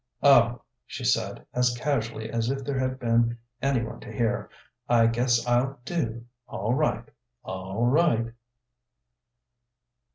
[0.23, 4.49] "Oh," she said, as casually as if there had been any one to hear,
[4.89, 7.05] "I guess I'll do, all right,
[7.43, 8.33] all right!"